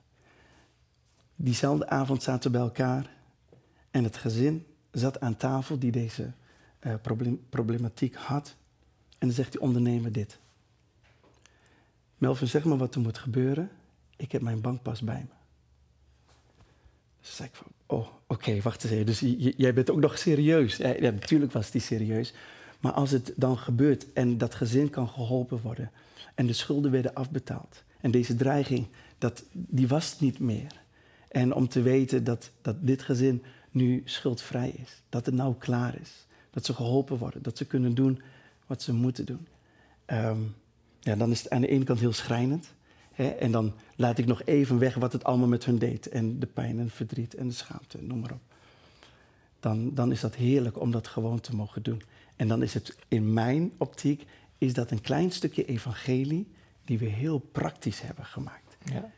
Diezelfde 1.44 1.90
avond 1.90 2.24
zaten 2.24 2.52
we 2.52 2.58
bij 2.58 2.68
elkaar 2.68 3.10
en 3.92 4.04
het 4.04 4.18
gezin 4.18 4.66
zat 4.92 5.20
aan 5.20 5.38
tafel 5.38 5.80
die 5.80 5.92
deze 5.92 6.32
probleem, 7.02 7.46
problematiek 7.50 8.16
had. 8.16 8.56
En 9.18 9.28
dan 9.28 9.36
zegt 9.36 9.52
die 9.52 9.62
ondernemer 9.62 10.12
dit. 10.12 10.40
Melvin, 12.18 12.48
zeg 12.48 12.64
maar 12.64 12.78
wat 12.78 12.96
er 12.96 13.02
moet 13.02 13.18
gebeuren. 13.18 13.70
Ik 14.16 14.32
heb 14.32 14.42
mijn 14.42 14.62
bankpas 14.62 15.02
bij 15.02 15.26
me. 15.30 15.36
Dus 17.20 17.36
zei 17.36 17.48
ik 17.48 17.56
van, 17.56 17.68
oh, 17.86 18.08
oké, 18.28 18.62
wacht 18.62 18.84
eens 18.84 18.94
even. 18.94 19.06
Dus 19.06 19.20
jij 19.58 19.74
bent 19.74 19.90
ook 19.90 20.00
nog 20.00 20.18
serieus. 20.18 20.78
Ja, 20.78 21.12
natuurlijk 21.12 21.52
was 21.52 21.72
die 21.72 21.82
serieus. 21.82 22.34
Maar 22.80 22.92
als 22.92 23.12
het 23.12 23.34
dan 23.36 23.58
gebeurt 23.58 24.14
en 24.14 24.38
dat 24.38 24.56
gezin 24.56 24.90
kan 24.90 25.10
geholpen 25.10 25.62
worden... 25.62 25.92
en 26.36 26.48
de 26.48 26.54
schulden 26.54 26.92
werden 26.92 27.14
afbetaald... 27.14 27.84
en 28.02 28.12
deze 28.12 28.36
dreiging, 28.36 28.88
dat, 29.18 29.44
die 29.52 29.88
was 29.88 30.20
niet 30.20 30.40
meer. 30.40 30.81
En 31.32 31.54
om 31.54 31.68
te 31.68 31.82
weten 31.82 32.24
dat, 32.24 32.52
dat 32.62 32.76
dit 32.80 33.02
gezin 33.02 33.44
nu 33.70 34.02
schuldvrij 34.06 34.70
is. 34.70 35.02
Dat 35.10 35.26
het 35.26 35.36
nou 35.36 35.56
klaar 35.58 36.00
is. 36.02 36.26
Dat 36.50 36.66
ze 36.66 36.74
geholpen 36.74 37.18
worden. 37.18 37.42
Dat 37.42 37.58
ze 37.58 37.66
kunnen 37.66 37.94
doen 37.94 38.22
wat 38.68 38.82
ze 38.82 38.94
moeten 38.94 39.26
doen. 39.26 39.48
Um, 40.08 40.56
ja, 41.00 41.16
dan 41.16 41.32
is 41.32 41.44
het 41.44 41.50
aan 41.50 41.62
de 41.62 41.68
ene 41.68 41.84
kant 41.84 42.00
heel 42.00 42.14
schrijnend. 42.14 42.74
Hè, 43.12 43.28
en 43.28 43.52
dan 43.52 43.74
laat 43.96 44.18
ik 44.18 44.26
nog 44.26 44.44
even 44.44 44.80
weg 44.80 44.96
wat 44.96 45.14
het 45.14 45.24
allemaal 45.24 45.48
met 45.48 45.66
hun 45.66 45.78
deed. 45.78 46.10
En 46.10 46.40
de 46.40 46.48
pijn 46.48 46.80
en 46.80 46.90
verdriet 46.90 47.36
en 47.36 47.48
de 47.48 47.54
schaamte, 47.54 48.02
noem 48.02 48.20
maar 48.20 48.32
op. 48.32 48.42
Dan, 49.60 49.94
dan 49.94 50.12
is 50.12 50.20
dat 50.20 50.36
heerlijk 50.36 50.80
om 50.80 50.92
dat 50.92 51.08
gewoon 51.08 51.40
te 51.40 51.56
mogen 51.56 51.84
doen. 51.84 52.02
En 52.36 52.48
dan 52.48 52.64
is 52.64 52.74
het 52.74 52.96
in 53.08 53.34
mijn 53.34 53.72
optiek 53.78 54.26
is 54.58 54.74
dat 54.74 54.92
een 54.92 55.02
klein 55.02 55.32
stukje 55.32 55.66
evangelie 55.66 56.48
die 56.86 57.00
we 57.00 57.06
heel 57.06 57.40
praktisch 57.40 58.02
hebben 58.02 58.26
gemaakt. 58.26 58.78
Ja. 58.84 59.12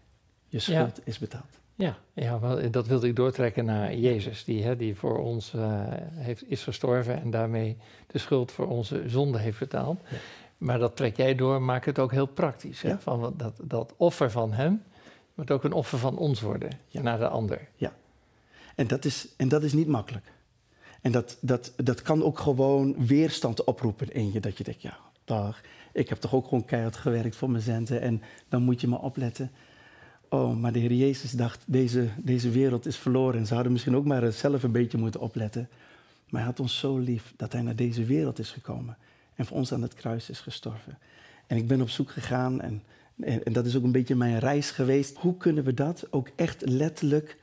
Je 0.48 0.60
schuld 0.60 1.00
is 1.04 1.18
betaald. 1.18 1.62
Ja, 1.76 1.98
ja 2.14 2.40
dat 2.70 2.88
wilde 2.88 3.08
ik 3.08 3.16
doortrekken 3.16 3.66
naar 3.66 3.96
Jezus, 3.96 4.44
die, 4.44 4.64
hè, 4.64 4.76
die 4.76 4.96
voor 4.96 5.20
ons 5.20 5.54
uh, 5.54 5.84
heeft, 6.14 6.50
is 6.50 6.64
gestorven 6.64 7.22
en 7.22 7.32
daarmee 7.32 7.78
de 8.08 8.18
schuld 8.18 8.52
voor 8.52 8.68
onze 8.68 9.04
zonde 9.10 9.40
heeft 9.40 9.60
betaald. 9.60 10.00
Ja. 10.10 10.18
Maar 10.58 10.80
dat 10.80 10.96
trek 10.96 11.18
jij 11.18 11.36
door, 11.36 11.62
maakt 11.62 11.86
het 11.86 12.00
ook 12.00 12.12
heel 12.12 12.26
praktisch. 12.26 12.82
Hè? 12.82 13.00
Van 13.00 13.34
dat, 13.38 13.60
dat 13.64 13.94
offer 13.98 14.32
van 14.32 14.54
hem 14.54 14.84
moet 15.34 15.52
ook 15.52 15.64
een 15.64 15.74
offer 15.74 15.98
van 15.98 16.18
ons 16.18 16.42
worden 16.42 16.70
naar 16.92 17.20
de 17.20 17.28
ander. 17.28 17.68
Ja, 17.76 17.94
en 18.76 18.88
dat 18.88 19.06
is, 19.06 19.28
en 19.38 19.48
dat 19.48 19.64
is 19.64 19.74
niet 19.74 19.88
makkelijk. 19.88 20.32
En 21.02 21.12
dat, 21.12 21.38
dat, 21.42 21.74
dat 21.76 22.02
kan 22.02 22.24
ook 22.24 22.40
gewoon 22.40 23.06
weerstand 23.06 23.64
oproepen 23.64 24.14
in 24.14 24.32
je. 24.32 24.40
Dat 24.40 24.58
je 24.58 24.64
denkt, 24.64 24.82
ja, 24.82 24.98
dag, 25.24 25.62
ik 25.94 26.10
heb 26.10 26.18
toch 26.18 26.34
ook 26.34 26.44
gewoon 26.44 26.66
keihard 26.66 26.96
gewerkt 26.96 27.36
voor 27.36 27.50
mijn 27.50 27.64
zenten 27.64 28.02
en 28.02 28.22
dan 28.50 28.64
moet 28.64 28.82
je 28.82 28.88
maar 28.88 29.02
opletten. 29.02 29.52
Oh, 30.34 30.56
maar 30.56 30.72
de 30.72 30.80
Heer 30.80 30.94
Jezus 30.94 31.32
dacht, 31.32 31.64
deze, 31.68 32.08
deze 32.18 32.50
wereld 32.50 32.86
is 32.86 32.98
verloren. 32.98 33.40
En 33.40 33.46
ze 33.48 33.54
hadden 33.54 33.72
misschien 33.72 33.96
ook 33.96 34.06
maar 34.06 34.32
zelf 34.32 34.64
een 34.64 34.72
beetje 34.72 34.98
moeten 34.98 35.20
opletten. 35.20 35.70
Maar 36.30 36.42
hij 36.42 36.50
had 36.50 36.60
ons 36.60 36.78
zo 36.78 36.98
lief 36.98 37.34
dat 37.38 37.54
hij 37.54 37.62
naar 37.62 37.76
deze 37.76 38.06
wereld 38.06 38.40
is 38.40 38.52
gekomen 38.52 38.98
en 39.36 39.46
voor 39.46 39.58
ons 39.58 39.74
aan 39.74 39.82
het 39.82 39.94
kruis 39.94 40.30
is 40.30 40.40
gestorven. 40.40 40.98
En 41.48 41.58
ik 41.58 41.68
ben 41.68 41.82
op 41.82 41.90
zoek 41.90 42.12
gegaan 42.12 42.62
en, 42.62 42.84
en, 43.20 43.54
dat 43.54 43.66
is 43.66 43.76
ook 43.76 43.84
een 43.84 43.92
beetje 43.92 44.16
mijn 44.16 44.40
reis 44.40 44.72
geweest. 44.72 45.18
Hoe 45.18 45.38
kunnen 45.38 45.64
we 45.64 45.74
dat 45.74 46.08
ook 46.10 46.30
echt 46.36 46.70
letterlijk 46.70 47.38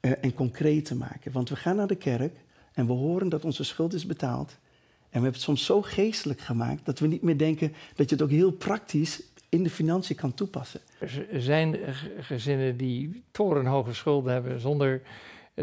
uh, 0.00 0.12
en 0.20 0.34
concreet 0.34 0.94
maken? 0.94 1.32
Want 1.32 1.48
we 1.48 1.56
gaan 1.56 1.76
naar 1.76 1.86
de 1.86 1.96
kerk 1.96 2.36
en 2.72 2.86
we 2.86 2.92
horen 2.92 3.28
dat 3.28 3.44
onze 3.44 3.64
schuld 3.64 3.94
is 3.94 4.06
betaald. 4.06 4.50
En 4.50 4.58
we 4.98 5.10
hebben 5.10 5.32
het 5.32 5.40
soms 5.40 5.64
zo 5.64 5.82
geestelijk 5.82 6.40
gemaakt 6.40 6.84
dat 6.84 6.98
we 6.98 7.06
niet 7.06 7.22
meer 7.22 7.38
denken 7.38 7.72
dat 7.94 8.08
je 8.08 8.14
het 8.14 8.24
ook 8.24 8.30
heel 8.30 8.52
praktisch 8.52 9.22
in 9.48 9.62
de 9.62 9.70
financiën 9.70 10.16
kan 10.16 10.34
toepassen. 10.34 10.80
Er 10.98 11.42
zijn 11.42 11.76
gezinnen 12.18 12.76
die 12.76 13.22
torenhoge 13.30 13.94
schulden 13.94 14.32
hebben 14.32 14.60
zonder 14.60 15.02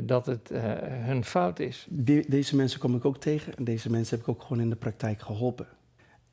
dat 0.03 0.25
het 0.25 0.51
uh, 0.51 0.61
hun 0.81 1.25
fout 1.25 1.59
is. 1.59 1.87
deze 2.27 2.55
mensen 2.55 2.79
kom 2.79 2.95
ik 2.95 3.05
ook 3.05 3.17
tegen 3.17 3.55
en 3.57 3.63
deze 3.63 3.89
mensen 3.89 4.17
heb 4.17 4.27
ik 4.27 4.33
ook 4.33 4.41
gewoon 4.41 4.61
in 4.61 4.69
de 4.69 4.75
praktijk 4.75 5.21
geholpen. 5.21 5.67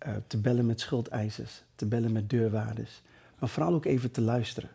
Uh, 0.07 0.13
te 0.27 0.39
bellen 0.39 0.67
met 0.67 0.81
schuldeisers, 0.81 1.63
te 1.75 1.87
bellen 1.87 2.13
met 2.13 2.31
deurwaarders, 2.31 3.03
maar 3.39 3.49
vooral 3.49 3.75
ook 3.75 3.85
even 3.85 4.11
te 4.11 4.21
luisteren. 4.21 4.71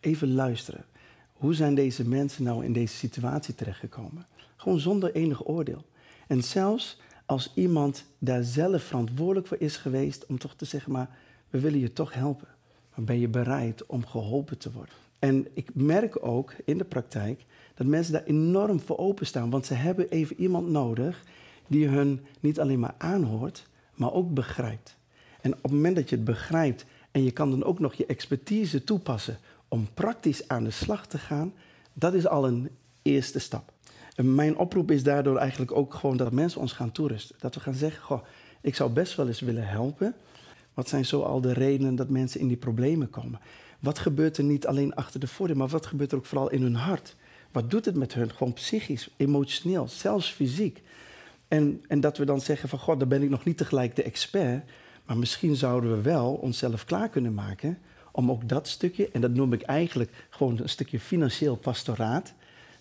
Even 0.00 0.34
luisteren. 0.34 0.84
Hoe 1.32 1.54
zijn 1.54 1.74
deze 1.74 2.08
mensen 2.08 2.44
nou 2.44 2.64
in 2.64 2.72
deze 2.72 2.96
situatie 2.96 3.54
terechtgekomen? 3.54 4.26
Gewoon 4.56 4.78
zonder 4.78 5.14
enig 5.14 5.46
oordeel. 5.46 5.84
En 6.26 6.42
zelfs 6.42 7.00
als 7.26 7.52
iemand 7.54 8.04
daar 8.18 8.42
zelf 8.42 8.82
verantwoordelijk 8.82 9.46
voor 9.46 9.60
is 9.60 9.76
geweest 9.76 10.26
om 10.26 10.38
toch 10.38 10.54
te 10.54 10.64
zeggen, 10.64 10.92
maar 10.92 11.18
we 11.52 11.60
willen 11.60 11.78
je 11.78 11.92
toch 11.92 12.14
helpen. 12.14 12.48
Maar 12.94 13.04
ben 13.04 13.20
je 13.20 13.28
bereid 13.28 13.86
om 13.86 14.06
geholpen 14.06 14.58
te 14.58 14.72
worden? 14.72 14.94
En 15.18 15.46
ik 15.54 15.74
merk 15.74 16.26
ook 16.26 16.54
in 16.64 16.78
de 16.78 16.84
praktijk 16.84 17.44
dat 17.74 17.86
mensen 17.86 18.12
daar 18.12 18.24
enorm 18.24 18.80
voor 18.80 18.98
openstaan. 18.98 19.50
Want 19.50 19.66
ze 19.66 19.74
hebben 19.74 20.08
even 20.08 20.40
iemand 20.40 20.68
nodig 20.68 21.22
die 21.66 21.88
hun 21.88 22.20
niet 22.40 22.60
alleen 22.60 22.80
maar 22.80 22.94
aanhoort, 22.98 23.66
maar 23.94 24.12
ook 24.12 24.34
begrijpt. 24.34 24.96
En 25.40 25.54
op 25.54 25.62
het 25.62 25.72
moment 25.72 25.96
dat 25.96 26.08
je 26.08 26.16
het 26.16 26.24
begrijpt 26.24 26.84
en 27.10 27.24
je 27.24 27.30
kan 27.30 27.50
dan 27.50 27.64
ook 27.64 27.78
nog 27.78 27.94
je 27.94 28.06
expertise 28.06 28.84
toepassen 28.84 29.38
om 29.68 29.88
praktisch 29.94 30.48
aan 30.48 30.64
de 30.64 30.70
slag 30.70 31.06
te 31.06 31.18
gaan, 31.18 31.52
dat 31.92 32.14
is 32.14 32.26
al 32.26 32.46
een 32.46 32.70
eerste 33.02 33.38
stap. 33.38 33.72
Mijn 34.16 34.56
oproep 34.56 34.90
is 34.90 35.02
daardoor 35.02 35.36
eigenlijk 35.36 35.72
ook 35.72 35.94
gewoon 35.94 36.16
dat 36.16 36.32
mensen 36.32 36.60
ons 36.60 36.72
gaan 36.72 36.92
toerusten. 36.92 37.36
Dat 37.38 37.54
we 37.54 37.60
gaan 37.60 37.74
zeggen, 37.74 38.02
goh, 38.02 38.22
ik 38.60 38.74
zou 38.74 38.90
best 38.90 39.16
wel 39.16 39.26
eens 39.26 39.40
willen 39.40 39.68
helpen. 39.68 40.14
Wat 40.74 40.88
zijn 40.88 41.04
zo 41.04 41.22
al 41.22 41.40
de 41.40 41.52
redenen 41.52 41.94
dat 41.94 42.08
mensen 42.08 42.40
in 42.40 42.48
die 42.48 42.56
problemen 42.56 43.10
komen? 43.10 43.40
Wat 43.78 43.98
gebeurt 43.98 44.36
er 44.36 44.44
niet 44.44 44.66
alleen 44.66 44.94
achter 44.94 45.20
de 45.20 45.26
voordeur, 45.26 45.56
maar 45.56 45.68
wat 45.68 45.86
gebeurt 45.86 46.12
er 46.12 46.18
ook 46.18 46.26
vooral 46.26 46.50
in 46.50 46.62
hun 46.62 46.74
hart? 46.74 47.16
Wat 47.52 47.70
doet 47.70 47.84
het 47.84 47.96
met 47.96 48.14
hun? 48.14 48.30
Gewoon 48.30 48.52
psychisch, 48.52 49.08
emotioneel, 49.16 49.88
zelfs 49.88 50.30
fysiek. 50.30 50.82
En, 51.48 51.84
en 51.88 52.00
dat 52.00 52.18
we 52.18 52.24
dan 52.24 52.40
zeggen 52.40 52.68
van, 52.68 52.78
god, 52.78 52.98
dan 52.98 53.08
ben 53.08 53.22
ik 53.22 53.30
nog 53.30 53.44
niet 53.44 53.56
tegelijk 53.56 53.96
de 53.96 54.02
expert. 54.02 54.70
Maar 55.04 55.18
misschien 55.18 55.56
zouden 55.56 55.96
we 55.96 56.00
wel 56.02 56.32
onszelf 56.32 56.84
klaar 56.84 57.08
kunnen 57.08 57.34
maken 57.34 57.78
om 58.12 58.30
ook 58.30 58.48
dat 58.48 58.68
stukje, 58.68 59.08
en 59.12 59.20
dat 59.20 59.34
noem 59.34 59.52
ik 59.52 59.62
eigenlijk 59.62 60.26
gewoon 60.30 60.58
een 60.58 60.68
stukje 60.68 61.00
financieel 61.00 61.56
pastoraat, 61.56 62.32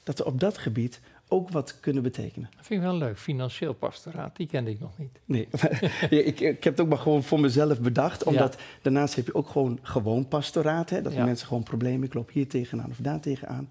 dat 0.03 0.17
we 0.17 0.25
op 0.25 0.39
dat 0.39 0.57
gebied 0.57 0.99
ook 1.31 1.49
wat 1.49 1.79
kunnen 1.79 2.03
betekenen. 2.03 2.49
Dat 2.55 2.65
vind 2.65 2.81
ik 2.81 2.87
wel 2.87 2.97
leuk, 2.97 3.19
financieel 3.19 3.73
pastoraat, 3.73 4.35
die 4.35 4.47
kende 4.47 4.71
ik 4.71 4.79
nog 4.79 4.97
niet. 4.97 5.19
Nee, 5.25 5.47
ik, 6.25 6.39
ik, 6.39 6.63
heb 6.63 6.63
het 6.63 6.79
ook 6.79 6.87
maar 6.87 6.97
gewoon 6.97 7.23
voor 7.23 7.39
mezelf 7.39 7.81
bedacht, 7.81 8.23
omdat 8.23 8.57
daarnaast 8.81 9.15
heb 9.15 9.25
je 9.25 9.35
ook 9.35 9.49
gewoon 9.49 9.79
gewoon 9.81 10.27
pastoraat, 10.27 10.89
hè, 10.89 11.01
dat 11.01 11.15
mensen 11.15 11.47
gewoon 11.47 11.63
problemen, 11.63 12.07
ik 12.07 12.13
loop 12.13 12.31
hier 12.31 12.47
tegenaan 12.47 12.89
of 12.89 12.97
daar 12.97 13.19
tegenaan. 13.19 13.69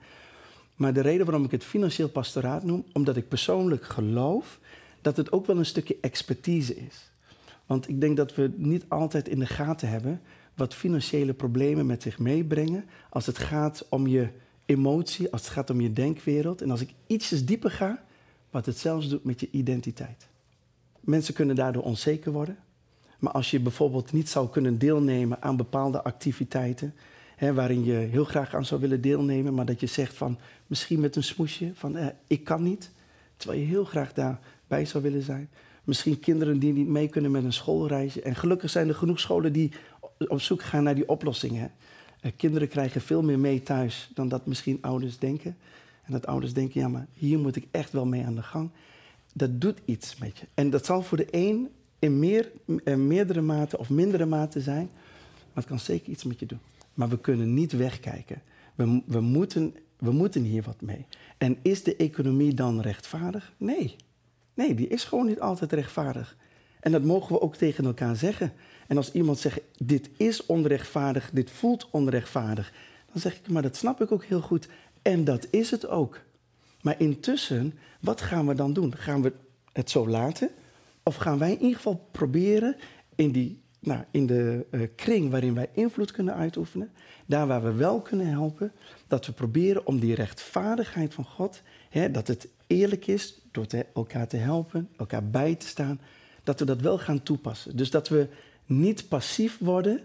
Maar 0.76 0.92
de 0.92 1.00
reden 1.00 1.26
waarom 1.26 1.44
ik 1.44 1.50
het 1.50 1.64
financieel 1.64 2.08
pastoraat 2.08 2.64
noem, 2.64 2.84
omdat 2.92 3.16
ik 3.16 3.28
persoonlijk 3.28 3.84
geloof 3.84 4.58
dat 5.00 5.16
het 5.16 5.32
ook 5.32 5.46
wel 5.46 5.58
een 5.58 5.66
stukje 5.66 5.96
expertise 6.00 6.76
is. 6.76 7.10
Want 7.66 7.88
ik 7.88 8.00
denk 8.00 8.16
dat 8.16 8.34
we 8.34 8.50
niet 8.56 8.84
altijd 8.88 9.28
in 9.28 9.38
de 9.38 9.46
gaten 9.46 9.88
hebben 9.88 10.20
wat 10.54 10.74
financiële 10.74 11.32
problemen 11.32 11.86
met 11.86 12.02
zich 12.02 12.18
meebrengen 12.18 12.84
als 13.10 13.26
het 13.26 13.38
gaat 13.38 13.86
om 13.88 14.06
je 14.06 14.28
emotie, 14.66 15.30
als 15.32 15.40
het 15.40 15.50
gaat 15.50 15.70
om 15.70 15.80
je 15.80 15.92
denkwereld. 15.92 16.62
En 16.62 16.70
als 16.70 16.80
ik 16.80 16.90
ietsjes 17.06 17.44
dieper 17.44 17.70
ga, 17.70 18.04
wat 18.50 18.66
het 18.66 18.78
zelfs 18.78 19.08
doet 19.08 19.24
met 19.24 19.40
je 19.40 19.48
identiteit. 19.50 20.28
Mensen 21.00 21.34
kunnen 21.34 21.56
daardoor 21.56 21.82
onzeker 21.82 22.32
worden. 22.32 22.58
Maar 23.18 23.32
als 23.32 23.50
je 23.50 23.60
bijvoorbeeld 23.60 24.12
niet 24.12 24.28
zou 24.28 24.48
kunnen 24.48 24.78
deelnemen 24.78 25.42
aan 25.42 25.56
bepaalde 25.56 26.02
activiteiten, 26.02 26.94
hè, 27.36 27.54
waarin 27.54 27.84
je 27.84 27.92
heel 27.92 28.24
graag 28.24 28.54
aan 28.54 28.64
zou 28.64 28.80
willen 28.80 29.00
deelnemen, 29.00 29.54
maar 29.54 29.64
dat 29.64 29.80
je 29.80 29.86
zegt 29.86 30.14
van 30.14 30.38
misschien 30.66 31.00
met 31.00 31.16
een 31.16 31.22
smoesje 31.22 31.70
van 31.74 31.96
eh, 31.96 32.06
ik 32.26 32.44
kan 32.44 32.62
niet, 32.62 32.90
terwijl 33.36 33.60
je 33.60 33.66
heel 33.66 33.84
graag 33.84 34.12
daarbij 34.12 34.84
zou 34.84 35.02
willen 35.02 35.22
zijn. 35.22 35.50
Misschien 35.84 36.20
kinderen 36.20 36.58
die 36.58 36.72
niet 36.72 36.88
mee 36.88 37.08
kunnen 37.08 37.30
met 37.30 37.44
een 37.44 37.52
schoolreisje. 37.52 38.22
En 38.22 38.34
gelukkig 38.36 38.70
zijn 38.70 38.88
er 38.88 38.94
genoeg 38.94 39.20
scholen 39.20 39.52
die 39.52 39.72
op 40.18 40.40
zoek 40.40 40.62
gaan 40.62 40.82
naar 40.82 40.94
die 40.94 41.08
oplossingen. 41.08 41.72
Uh, 42.22 42.32
kinderen 42.36 42.68
krijgen 42.68 43.00
veel 43.00 43.22
meer 43.22 43.38
mee 43.38 43.62
thuis 43.62 44.10
dan 44.14 44.28
dat 44.28 44.46
misschien 44.46 44.78
ouders 44.80 45.18
denken. 45.18 45.56
En 46.02 46.12
dat 46.12 46.26
ouders 46.26 46.52
denken, 46.52 46.80
ja, 46.80 46.88
maar 46.88 47.06
hier 47.12 47.38
moet 47.38 47.56
ik 47.56 47.66
echt 47.70 47.92
wel 47.92 48.06
mee 48.06 48.24
aan 48.24 48.34
de 48.34 48.42
gang. 48.42 48.70
Dat 49.32 49.60
doet 49.60 49.78
iets 49.84 50.16
met 50.16 50.38
je. 50.38 50.46
En 50.54 50.70
dat 50.70 50.86
zal 50.86 51.02
voor 51.02 51.16
de 51.16 51.26
een 51.30 51.68
in 51.98 52.18
meer, 52.18 52.50
uh, 52.66 52.94
meerdere 52.94 53.40
mate 53.40 53.78
of 53.78 53.90
mindere 53.90 54.26
mate 54.26 54.60
zijn. 54.60 54.90
Maar 55.34 55.62
het 55.62 55.66
kan 55.66 55.78
zeker 55.78 56.10
iets 56.10 56.24
met 56.24 56.40
je 56.40 56.46
doen. 56.46 56.60
Maar 56.94 57.08
we 57.08 57.18
kunnen 57.18 57.54
niet 57.54 57.72
wegkijken. 57.72 58.42
We, 58.74 59.02
we, 59.06 59.20
moeten, 59.20 59.74
we 59.98 60.10
moeten 60.10 60.42
hier 60.42 60.62
wat 60.62 60.80
mee. 60.80 61.06
En 61.38 61.58
is 61.62 61.82
de 61.82 61.96
economie 61.96 62.54
dan 62.54 62.80
rechtvaardig? 62.80 63.52
Nee. 63.56 63.96
Nee, 64.54 64.74
die 64.74 64.88
is 64.88 65.04
gewoon 65.04 65.26
niet 65.26 65.40
altijd 65.40 65.72
rechtvaardig. 65.72 66.36
En 66.80 66.92
dat 66.92 67.02
mogen 67.02 67.32
we 67.32 67.40
ook 67.40 67.56
tegen 67.56 67.84
elkaar 67.84 68.16
zeggen. 68.16 68.52
En 68.86 68.96
als 68.96 69.12
iemand 69.12 69.38
zegt, 69.38 69.60
dit 69.78 70.10
is 70.16 70.46
onrechtvaardig, 70.46 71.30
dit 71.32 71.50
voelt 71.50 71.88
onrechtvaardig, 71.90 72.72
dan 73.12 73.20
zeg 73.20 73.36
ik, 73.36 73.48
maar 73.48 73.62
dat 73.62 73.76
snap 73.76 74.00
ik 74.00 74.12
ook 74.12 74.24
heel 74.24 74.40
goed. 74.40 74.68
En 75.02 75.24
dat 75.24 75.46
is 75.50 75.70
het 75.70 75.88
ook. 75.88 76.20
Maar 76.82 77.00
intussen, 77.00 77.74
wat 78.00 78.20
gaan 78.20 78.46
we 78.46 78.54
dan 78.54 78.72
doen? 78.72 78.96
Gaan 78.96 79.22
we 79.22 79.32
het 79.72 79.90
zo 79.90 80.08
laten? 80.08 80.50
Of 81.02 81.16
gaan 81.16 81.38
wij 81.38 81.50
in 81.50 81.60
ieder 81.60 81.76
geval 81.76 82.08
proberen 82.10 82.76
in, 83.14 83.30
die, 83.30 83.60
nou, 83.80 84.04
in 84.10 84.26
de 84.26 84.66
uh, 84.70 84.88
kring 84.96 85.30
waarin 85.30 85.54
wij 85.54 85.68
invloed 85.72 86.10
kunnen 86.10 86.34
uitoefenen, 86.34 86.90
daar 87.26 87.46
waar 87.46 87.62
we 87.62 87.72
wel 87.72 88.00
kunnen 88.00 88.26
helpen, 88.26 88.72
dat 89.06 89.26
we 89.26 89.32
proberen 89.32 89.86
om 89.86 89.98
die 89.98 90.14
rechtvaardigheid 90.14 91.14
van 91.14 91.24
God, 91.24 91.62
hè, 91.90 92.10
dat 92.10 92.26
het 92.26 92.48
eerlijk 92.66 93.06
is 93.06 93.40
door 93.50 93.66
elkaar 93.94 94.28
te 94.28 94.36
helpen, 94.36 94.88
elkaar 94.96 95.30
bij 95.30 95.54
te 95.54 95.66
staan, 95.66 96.00
dat 96.42 96.58
we 96.58 96.64
dat 96.64 96.80
wel 96.80 96.98
gaan 96.98 97.22
toepassen. 97.22 97.76
Dus 97.76 97.90
dat 97.90 98.08
we 98.08 98.28
niet 98.66 99.08
passief 99.08 99.58
worden 99.58 100.00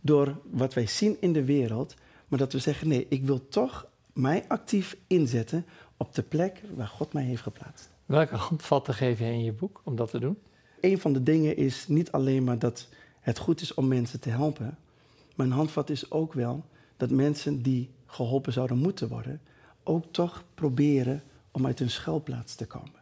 door 0.00 0.40
wat 0.50 0.74
wij 0.74 0.86
zien 0.86 1.16
in 1.20 1.32
de 1.32 1.44
wereld, 1.44 1.94
maar 2.28 2.38
dat 2.38 2.52
we 2.52 2.58
zeggen: 2.58 2.88
nee, 2.88 3.06
ik 3.08 3.24
wil 3.24 3.48
toch 3.48 3.86
mij 4.12 4.44
actief 4.48 4.96
inzetten 5.06 5.66
op 5.96 6.14
de 6.14 6.22
plek 6.22 6.62
waar 6.74 6.86
God 6.86 7.12
mij 7.12 7.24
heeft 7.24 7.42
geplaatst. 7.42 7.88
Welke 8.06 8.36
handvatten 8.36 8.94
geef 8.94 9.18
je 9.18 9.24
in 9.24 9.44
je 9.44 9.52
boek 9.52 9.80
om 9.84 9.96
dat 9.96 10.10
te 10.10 10.18
doen? 10.18 10.38
Een 10.80 10.98
van 10.98 11.12
de 11.12 11.22
dingen 11.22 11.56
is 11.56 11.88
niet 11.88 12.12
alleen 12.12 12.44
maar 12.44 12.58
dat 12.58 12.88
het 13.20 13.38
goed 13.38 13.60
is 13.60 13.74
om 13.74 13.88
mensen 13.88 14.20
te 14.20 14.30
helpen, 14.30 14.78
maar 15.36 15.46
een 15.46 15.52
handvat 15.52 15.90
is 15.90 16.10
ook 16.10 16.32
wel 16.32 16.64
dat 16.96 17.10
mensen 17.10 17.62
die 17.62 17.90
geholpen 18.06 18.52
zouden 18.52 18.78
moeten 18.78 19.08
worden, 19.08 19.40
ook 19.82 20.04
toch 20.10 20.44
proberen 20.54 21.22
om 21.50 21.66
uit 21.66 21.78
hun 21.78 21.90
schuilplaats 21.90 22.54
te 22.54 22.66
komen. 22.66 22.99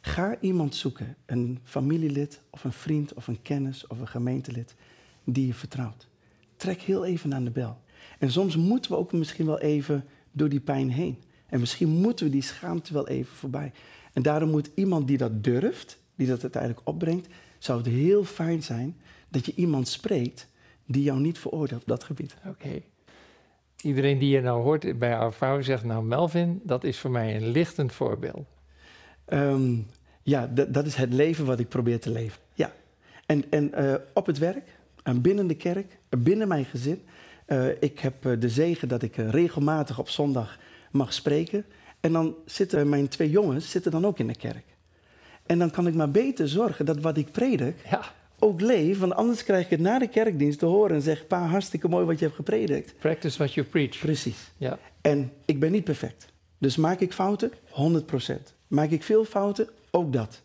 Ga 0.00 0.36
iemand 0.40 0.74
zoeken, 0.74 1.16
een 1.26 1.58
familielid 1.64 2.40
of 2.50 2.64
een 2.64 2.72
vriend 2.72 3.14
of 3.14 3.26
een 3.26 3.42
kennis 3.42 3.86
of 3.86 4.00
een 4.00 4.08
gemeentelid 4.08 4.74
die 5.24 5.46
je 5.46 5.54
vertrouwt. 5.54 6.08
Trek 6.56 6.80
heel 6.80 7.04
even 7.04 7.34
aan 7.34 7.44
de 7.44 7.50
bel. 7.50 7.80
En 8.18 8.30
soms 8.30 8.56
moeten 8.56 8.90
we 8.90 8.96
ook 8.96 9.12
misschien 9.12 9.46
wel 9.46 9.58
even 9.58 10.04
door 10.32 10.48
die 10.48 10.60
pijn 10.60 10.90
heen. 10.90 11.18
En 11.46 11.60
misschien 11.60 11.88
moeten 11.88 12.26
we 12.26 12.32
die 12.32 12.42
schaamte 12.42 12.92
wel 12.92 13.08
even 13.08 13.36
voorbij. 13.36 13.72
En 14.12 14.22
daarom 14.22 14.50
moet 14.50 14.70
iemand 14.74 15.08
die 15.08 15.16
dat 15.16 15.44
durft, 15.44 15.98
die 16.14 16.26
dat 16.26 16.42
uiteindelijk 16.42 16.88
opbrengt, 16.88 17.28
zou 17.58 17.78
het 17.78 17.86
heel 17.86 18.24
fijn 18.24 18.62
zijn 18.62 18.96
dat 19.28 19.46
je 19.46 19.54
iemand 19.54 19.88
spreekt 19.88 20.48
die 20.86 21.02
jou 21.02 21.20
niet 21.20 21.38
veroordeelt 21.38 21.80
op 21.80 21.88
dat 21.88 22.04
gebied. 22.04 22.36
Oké. 22.46 22.82
Iedereen 23.82 24.18
die 24.18 24.30
je 24.30 24.40
nou 24.40 24.62
hoort 24.62 24.98
bij 24.98 25.08
jouw 25.08 25.32
vrouw 25.32 25.60
zegt, 25.60 25.84
nou 25.84 26.04
Melvin, 26.04 26.60
dat 26.64 26.84
is 26.84 26.98
voor 26.98 27.10
mij 27.10 27.36
een 27.36 27.48
lichtend 27.48 27.92
voorbeeld. 27.92 28.46
Um, 29.32 29.86
ja, 30.22 30.50
dat 30.68 30.86
is 30.86 30.94
het 30.94 31.12
leven 31.12 31.44
wat 31.44 31.58
ik 31.58 31.68
probeer 31.68 32.00
te 32.00 32.10
leven. 32.10 32.40
Ja. 32.54 32.72
En, 33.26 33.44
en 33.50 33.72
uh, 33.78 33.94
op 34.14 34.26
het 34.26 34.38
werk, 34.38 34.78
en 35.02 35.20
binnen 35.20 35.46
de 35.46 35.54
kerk, 35.54 35.98
binnen 36.18 36.48
mijn 36.48 36.64
gezin. 36.64 37.02
Uh, 37.46 37.68
ik 37.80 37.98
heb 37.98 38.26
uh, 38.26 38.40
de 38.40 38.48
zegen 38.48 38.88
dat 38.88 39.02
ik 39.02 39.16
regelmatig 39.16 39.98
op 39.98 40.08
zondag 40.08 40.58
mag 40.90 41.12
spreken. 41.12 41.64
En 42.00 42.12
dan 42.12 42.34
zitten 42.44 42.88
mijn 42.88 43.08
twee 43.08 43.30
jongens 43.30 43.70
zitten 43.70 43.90
dan 43.90 44.06
ook 44.06 44.18
in 44.18 44.26
de 44.26 44.36
kerk. 44.36 44.64
En 45.46 45.58
dan 45.58 45.70
kan 45.70 45.86
ik 45.86 45.94
maar 45.94 46.10
beter 46.10 46.48
zorgen 46.48 46.84
dat 46.84 47.00
wat 47.00 47.16
ik 47.16 47.32
predik 47.32 47.76
ja. 47.90 48.02
ook 48.38 48.60
leef. 48.60 48.98
Want 48.98 49.14
anders 49.14 49.44
krijg 49.44 49.64
ik 49.64 49.70
het 49.70 49.80
na 49.80 49.98
de 49.98 50.08
kerkdienst 50.08 50.58
te 50.58 50.66
horen 50.66 50.96
en 50.96 51.02
zeg... 51.02 51.26
pa, 51.26 51.46
hartstikke 51.46 51.88
mooi 51.88 52.06
wat 52.06 52.18
je 52.18 52.24
hebt 52.24 52.36
gepredikt. 52.36 52.94
Practice 52.98 53.38
what 53.38 53.54
you 53.54 53.66
preach. 53.66 53.98
Precies. 53.98 54.50
Ja. 54.56 54.78
En 55.00 55.32
ik 55.44 55.60
ben 55.60 55.72
niet 55.72 55.84
perfect. 55.84 56.26
Dus 56.58 56.76
maak 56.76 57.00
ik 57.00 57.12
fouten? 57.12 57.52
100 57.70 58.06
procent. 58.06 58.54
Maak 58.70 58.90
ik 58.90 59.02
veel 59.02 59.24
fouten? 59.24 59.68
Ook 59.90 60.12
dat. 60.12 60.42